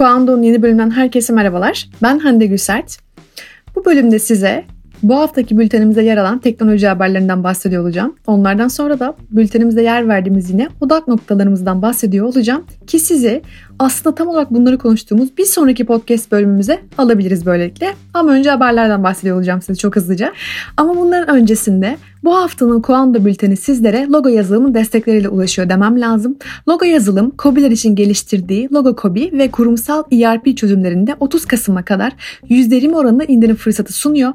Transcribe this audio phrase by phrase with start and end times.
[0.00, 1.88] Kuando'nun yeni bölümünden herkese merhabalar.
[2.02, 2.98] Ben Hande Gülsert.
[3.76, 4.64] Bu bölümde size
[5.02, 8.16] bu haftaki bültenimize yer alan teknoloji haberlerinden bahsediyor olacağım.
[8.26, 12.64] Onlardan sonra da bültenimizde yer verdiğimiz yine odak noktalarımızdan bahsediyor olacağım.
[12.86, 13.42] Ki sizi
[13.78, 17.94] aslında tam olarak bunları konuştuğumuz bir sonraki podcast bölümümüze alabiliriz böylelikle.
[18.14, 20.32] Ama önce haberlerden bahsediyor olacağım size çok hızlıca.
[20.76, 26.36] Ama bunların öncesinde bu haftanın Kuanda bülteni sizlere logo yazılımın destekleriyle ulaşıyor demem lazım.
[26.68, 32.12] Logo yazılım, Kobiler için geliştirdiği Logo Kobi ve kurumsal ERP çözümlerinde 30 Kasım'a kadar
[32.48, 34.32] %20 oranında indirim fırsatı sunuyor.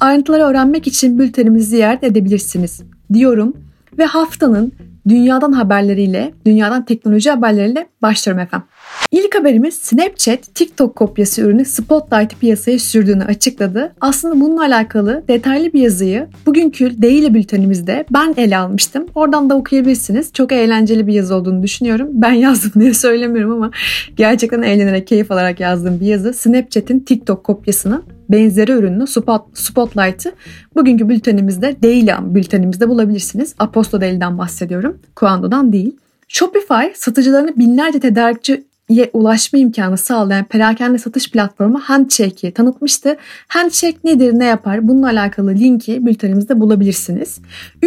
[0.00, 3.56] Ayrıntıları öğrenmek için bültenimizi ziyaret edebilirsiniz diyorum
[3.98, 4.72] ve haftanın
[5.10, 8.68] dünyadan haberleriyle, dünyadan teknoloji haberleriyle başlıyorum efendim.
[9.10, 13.92] İlk haberimiz Snapchat TikTok kopyası ürünü Spotlight piyasaya sürdüğünü açıkladı.
[14.00, 19.06] Aslında bununla alakalı detaylı bir yazıyı bugünkü Daily bültenimizde ben ele almıştım.
[19.14, 20.32] Oradan da okuyabilirsiniz.
[20.32, 22.08] Çok eğlenceli bir yazı olduğunu düşünüyorum.
[22.12, 23.70] Ben yazdım diye söylemiyorum ama
[24.16, 26.32] gerçekten eğlenerek, keyif alarak yazdığım bir yazı.
[26.32, 30.32] Snapchat'in TikTok kopyasını benzeri ürünü Spot, Spotlight'ı
[30.76, 33.54] bugünkü bültenimizde Daily bültenimizde bulabilirsiniz.
[33.58, 34.98] Aposto Daily'den bahsediyorum.
[35.16, 35.96] Kuando'dan değil.
[36.28, 38.64] Shopify satıcılarını binlerce tedarikçi
[39.12, 43.16] ulaşma imkanı sağlayan perakende satış platformu Handshake'i tanıtmıştı.
[43.48, 44.88] Handshake nedir, ne yapar?
[44.88, 47.38] Bununla alakalı linki bültenimizde bulabilirsiniz.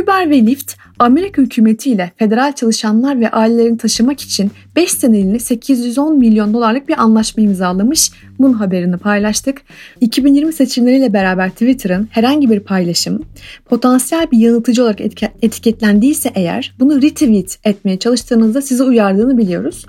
[0.03, 6.17] Uber ve Lyft Amerika hükümeti ile federal çalışanlar ve ailelerini taşımak için 5 seneliğine 810
[6.17, 8.11] milyon dolarlık bir anlaşma imzalamış.
[8.43, 9.61] Bunun haberini paylaştık.
[10.01, 13.25] 2020 seçimleriyle beraber Twitter'ın herhangi bir paylaşım
[13.65, 15.01] potansiyel bir yanıltıcı olarak
[15.41, 19.85] etiketlendiyse eğer bunu retweet etmeye çalıştığınızda sizi uyardığını biliyoruz.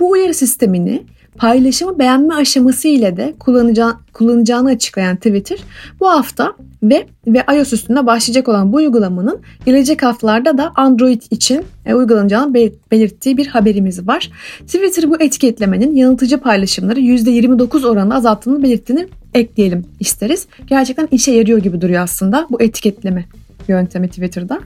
[0.00, 1.02] Bu uyarı sistemini
[1.36, 5.58] paylaşımı beğenme aşaması ile de kullanacağı, kullanacağını açıklayan Twitter
[6.00, 11.64] bu hafta web ve iOS üstünde başlayacak olan bu uygulamanın gelecek haftalarda da Android için
[11.86, 12.54] e, uygulanacağını
[12.92, 14.30] belirttiği bir haberimiz var.
[14.60, 20.46] Twitter bu etiketlemenin yanıltıcı paylaşımları %29 oranında azalttığını belirttiğini ekleyelim isteriz.
[20.66, 23.24] Gerçekten işe yarıyor gibi duruyor aslında bu etiketleme
[23.68, 24.60] yöntemi Twitter'da.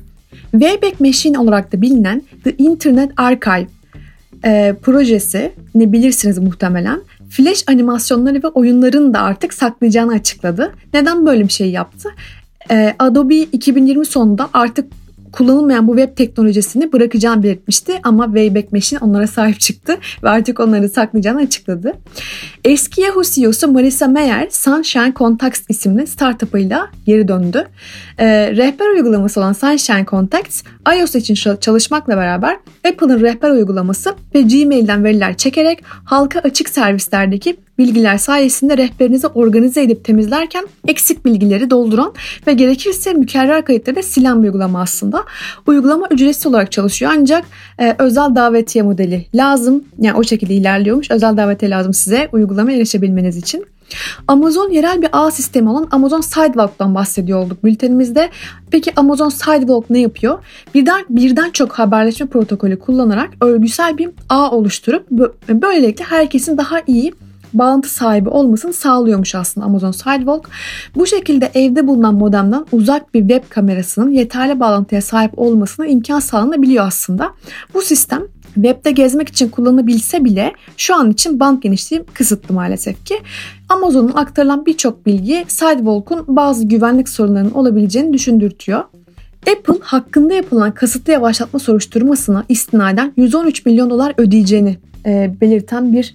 [0.50, 3.66] Wayback Machine olarak da bilinen The Internet Archive
[4.44, 7.00] e, projesi ne bilirsiniz muhtemelen.
[7.30, 10.72] Flash animasyonları ve oyunların da artık saklayacağını açıkladı.
[10.94, 12.08] Neden böyle bir şey yaptı?
[12.70, 14.92] E, Adobe 2020 sonunda artık
[15.32, 20.88] kullanılmayan bu web teknolojisini bırakacağını belirtmişti ama Wayback Machine onlara sahip çıktı ve artık onları
[20.88, 21.92] saklayacağını açıkladı.
[22.64, 27.66] Eski Yahoo CEO'su Marissa Mayer Sunshine Contacts isimli startup'ıyla geri döndü.
[28.18, 30.62] Ee, rehber uygulaması olan Sunshine Contacts
[30.98, 32.56] iOS için çalışmakla beraber
[32.88, 40.04] Apple'ın rehber uygulaması ve Gmail'den veriler çekerek halka açık servislerdeki bilgiler sayesinde rehberinizi organize edip
[40.04, 42.12] temizlerken eksik bilgileri dolduran
[42.46, 45.24] ve gerekirse mükerrer kayıtları da silen bir uygulama aslında.
[45.66, 47.44] Uygulama ücretsiz olarak çalışıyor ancak
[47.78, 49.84] e, özel davetiye modeli lazım.
[49.98, 51.10] Yani o şekilde ilerliyormuş.
[51.10, 53.66] Özel davetiye lazım size uygulamaya erişebilmeniz için.
[54.28, 58.30] Amazon yerel bir ağ sistemi olan Amazon Sidewalk'tan bahsediyor olduk bültenimizde.
[58.70, 60.38] Peki Amazon Sidewalk ne yapıyor?
[60.74, 65.10] Birden birden çok haberleşme protokolü kullanarak örgüsel bir ağ oluşturup
[65.48, 67.12] böylelikle herkesin daha iyi
[67.52, 70.50] bağlantı sahibi olmasını sağlıyormuş aslında Amazon Sidewalk.
[70.94, 76.86] Bu şekilde evde bulunan modemden uzak bir web kamerasının yeterli bağlantıya sahip olmasına imkan sağlanabiliyor
[76.86, 77.32] aslında.
[77.74, 78.22] Bu sistem
[78.54, 83.14] webde gezmek için kullanılabilse bile şu an için band genişliği kısıtlı maalesef ki.
[83.68, 88.84] Amazon'un aktarılan birçok bilgi Sidewalk'un bazı güvenlik sorunlarının olabileceğini düşündürtüyor.
[89.40, 96.14] Apple hakkında yapılan kasıtlı yavaşlatma soruşturmasına istinaden 113 milyon dolar ödeyeceğini e, belirten bir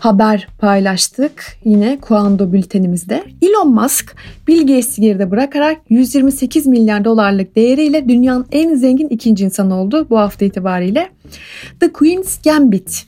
[0.00, 3.24] haber paylaştık yine Kuando bültenimizde.
[3.42, 4.16] Elon Musk
[4.48, 10.18] Bill Gates'i geride bırakarak 128 milyar dolarlık değeriyle dünyanın en zengin ikinci insanı oldu bu
[10.18, 11.08] hafta itibariyle.
[11.80, 13.06] The Queen's Gambit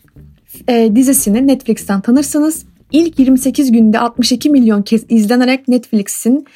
[0.69, 2.65] e, dizisini Netflix'ten tanırsınız.
[2.93, 6.47] İlk 28 günde 62 milyon kez izlenerek Netflix'in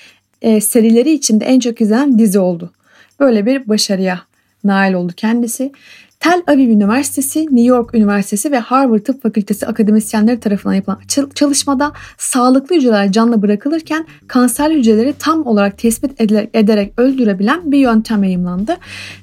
[0.43, 2.73] e, serileri içinde en çok izlenen dizi oldu.
[3.21, 4.21] Böyle bir başarıya
[4.67, 5.73] nail oldu kendisi.
[6.21, 10.99] Tel Aviv Üniversitesi, New York Üniversitesi ve Harvard Tıp Fakültesi akademisyenleri tarafından yapılan
[11.35, 16.21] çalışmada sağlıklı hücreler canlı bırakılırken kanserli hücreleri tam olarak tespit
[16.55, 18.77] ederek öldürebilen bir yöntem yayımlandı.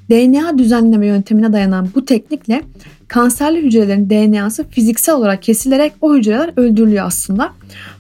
[0.10, 2.62] DNA düzenleme yöntemine dayanan bu teknikle
[3.08, 7.52] kanserli hücrelerin DNA'sı fiziksel olarak kesilerek o hücreler öldürülüyor aslında.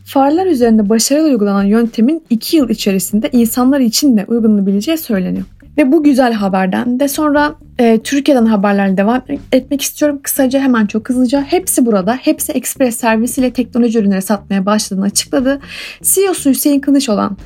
[0.05, 5.45] Farlar üzerinde başarılı uygulanan yöntemin 2 yıl içerisinde insanlar için de uygulanabileceği söyleniyor.
[5.77, 9.21] Ve bu güzel haberden de sonra e, Türkiye'den haberlerle devam
[9.51, 10.19] etmek istiyorum.
[10.23, 11.41] Kısaca hemen çok hızlıca.
[11.41, 12.15] Hepsi burada.
[12.15, 15.59] Hepsi ekspres servisiyle teknoloji ürünleri satmaya başladığını açıkladı.
[16.01, 17.37] CEO'su Hüseyin Kılıç olan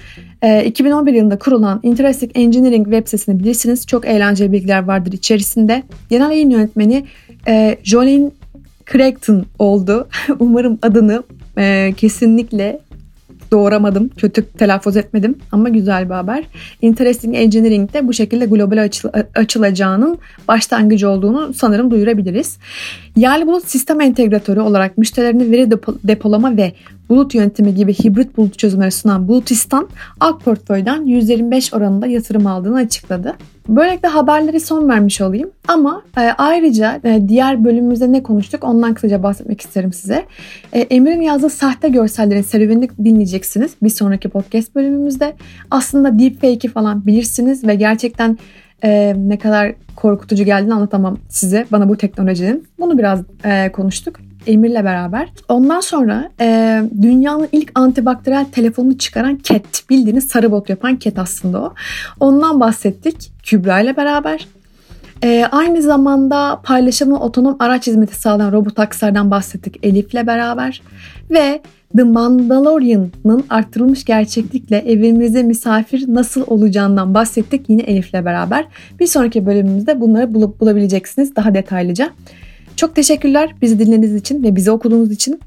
[0.42, 3.88] e, 2011 yılında kurulan Interesting Engineering web sitesini bilirsiniz.
[3.88, 5.84] Çok eğlenceli bilgiler vardır içerisinde.
[6.10, 7.06] Genel yayın yönetmeni
[7.48, 8.32] e, Jolene
[8.92, 10.08] Crackton oldu.
[10.40, 11.24] Umarım adını
[11.58, 12.80] e, kesinlikle
[13.52, 14.10] doğramadım.
[14.10, 16.44] Kötü telaffuz etmedim ama güzel bir haber.
[16.82, 20.18] Interesting Engineering de bu şekilde global açıl açılacağının
[20.48, 22.58] başlangıcı olduğunu sanırım duyurabiliriz.
[23.16, 26.74] Yerli bulut sistem entegratörü olarak müşterilerine veri depo depolama ve
[27.10, 29.88] bulut yöntemi gibi hibrit bulut çözümleri sunan Bulutistan
[30.20, 33.34] Ak Portföy'den 125 oranında yatırım aldığını açıkladı.
[33.70, 39.24] Böylelikle haberleri son vermiş olayım ama e, ayrıca e, diğer bölümümüzde ne konuştuk ondan kısaca
[39.24, 40.26] bahsetmek isterim size.
[40.74, 45.34] E, Emir'in yazdığı sahte görsellerin serüvenini dinleyeceksiniz bir sonraki podcast bölümümüzde.
[45.72, 48.38] Aslında deepfake'i falan bilirsiniz ve gerçekten
[48.84, 52.68] e, ne kadar korkutucu geldiğini anlatamam size bana bu teknolojinin.
[52.80, 54.20] Bunu biraz e, konuştuk.
[54.48, 55.30] Emir'le beraber.
[55.50, 59.84] Ondan sonra e, dünyanın ilk antibakteriyel telefonunu çıkaran Cat.
[59.90, 61.74] Bildiğiniz sarı bot yapan Cat aslında o.
[62.20, 64.48] Ondan bahsettik Kübra ile beraber.
[65.24, 70.82] E, aynı zamanda paylaşımlı otonom araç hizmeti sağlayan robotaksilerden bahsettik Elif'le beraber.
[71.32, 71.62] Ve
[71.98, 78.66] The Mandalorian'ın arttırılmış gerçeklikle evimizde misafir nasıl olacağından bahsettik yine Elif'le beraber.
[79.00, 82.10] Bir sonraki bölümümüzde bunları bulup bulabileceksiniz daha detaylıca.
[82.78, 85.40] Çok teşekkürler bizi dinlediğiniz için ve bizi okuduğunuz için.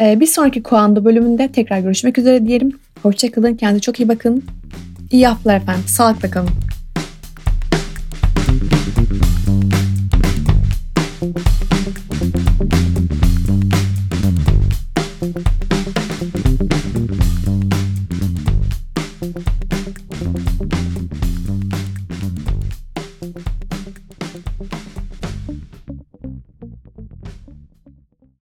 [0.00, 2.72] Ee, bir sonraki Kuanda bölümünde tekrar görüşmek üzere diyelim.
[3.02, 4.44] Hoşçakalın, kendinize çok iyi bakın.
[5.10, 6.50] İyi haftalar efendim, sağlıkla kalın.